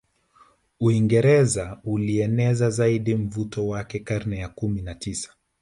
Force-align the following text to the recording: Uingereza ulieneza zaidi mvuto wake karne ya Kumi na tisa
Uingereza 0.79 1.79
ulieneza 1.83 2.69
zaidi 2.69 3.15
mvuto 3.15 3.67
wake 3.67 3.99
karne 3.99 4.37
ya 4.39 4.49
Kumi 4.49 4.81
na 4.81 4.95
tisa 4.95 5.33